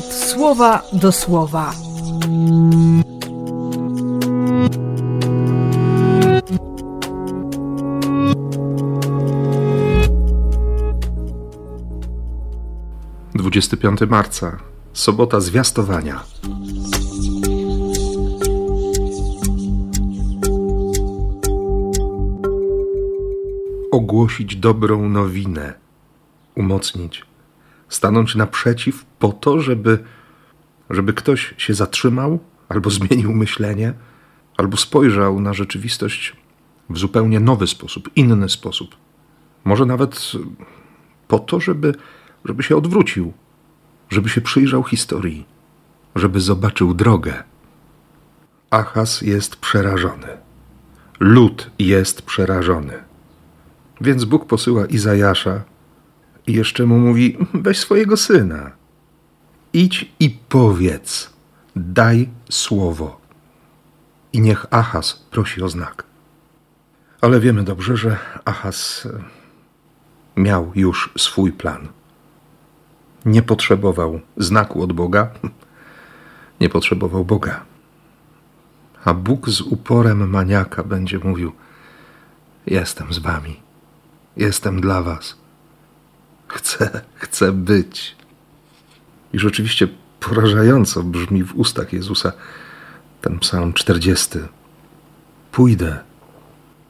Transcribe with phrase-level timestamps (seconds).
[0.00, 1.74] słowa do słowa.
[13.34, 14.58] Dwudziesty piąty marca,
[14.92, 16.24] sobota zwiastowania.
[23.90, 25.74] Ogłosić dobrą nowinę,
[26.54, 27.32] umocnić
[27.88, 29.98] stanąć naprzeciw po to, żeby,
[30.90, 33.94] żeby ktoś się zatrzymał albo zmienił myślenie,
[34.56, 36.36] albo spojrzał na rzeczywistość
[36.90, 38.96] w zupełnie nowy sposób, inny sposób.
[39.64, 40.32] Może nawet
[41.28, 41.94] po to, żeby,
[42.44, 43.32] żeby się odwrócił,
[44.10, 45.46] żeby się przyjrzał historii,
[46.16, 47.42] żeby zobaczył drogę.
[48.70, 50.28] Achaz jest przerażony.
[51.20, 52.94] Lud jest przerażony.
[54.00, 55.62] Więc Bóg posyła Izajasza,
[56.46, 58.81] i jeszcze mu mówi: weź swojego syna.
[59.72, 61.30] Idź i powiedz,
[61.76, 63.20] daj słowo.
[64.32, 66.04] I niech Achaz prosi o znak.
[67.20, 69.08] Ale wiemy dobrze, że Achaz
[70.36, 71.88] e, miał już swój plan.
[73.24, 75.30] Nie potrzebował znaku od Boga,
[76.60, 77.64] nie potrzebował Boga.
[79.04, 81.52] A Bóg z uporem maniaka będzie mówił:
[82.66, 83.60] Jestem z wami,
[84.36, 85.42] jestem dla was
[86.52, 88.16] Chcę, chcę być.
[89.32, 89.88] I rzeczywiście
[90.20, 92.32] porażająco brzmi w ustach Jezusa
[93.20, 94.28] ten psalm 40.
[95.52, 95.98] Pójdę,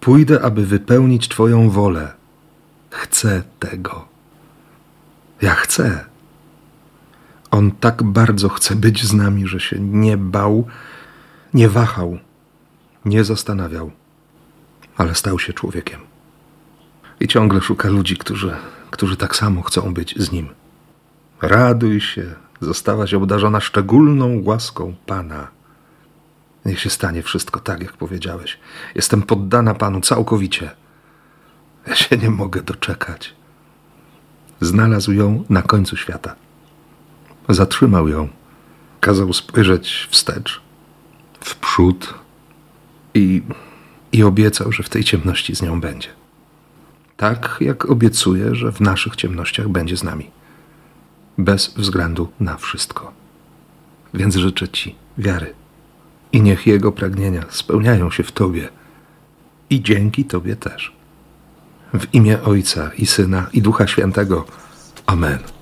[0.00, 2.12] pójdę, aby wypełnić Twoją wolę.
[2.90, 4.08] Chcę tego.
[5.42, 6.04] Ja chcę.
[7.50, 10.66] On tak bardzo chce być z nami, że się nie bał,
[11.54, 12.18] nie wahał,
[13.04, 13.90] nie zastanawiał,
[14.96, 16.00] ale stał się człowiekiem.
[17.20, 18.56] I ciągle szuka ludzi, którzy
[18.94, 20.48] którzy tak samo chcą być z Nim.
[21.42, 25.48] Raduj się, zostałaś obdarzona szczególną łaską Pana.
[26.64, 28.58] Niech się stanie wszystko tak, jak powiedziałeś.
[28.94, 30.70] Jestem poddana Panu całkowicie.
[31.86, 33.34] Ja się nie mogę doczekać.
[34.60, 36.34] Znalazł ją na końcu świata.
[37.48, 38.28] Zatrzymał ją.
[39.00, 40.62] Kazał spojrzeć wstecz,
[41.40, 42.14] w przód
[43.14, 43.42] i,
[44.12, 46.08] i obiecał, że w tej ciemności z nią będzie
[47.16, 50.30] tak jak obiecuje, że w naszych ciemnościach będzie z nami,
[51.38, 53.12] bez względu na wszystko.
[54.14, 55.54] Więc życzę Ci wiary
[56.32, 58.68] i niech Jego pragnienia spełniają się w Tobie
[59.70, 60.92] i dzięki Tobie też.
[61.94, 64.44] W imię Ojca i Syna i Ducha Świętego.
[65.06, 65.53] Amen.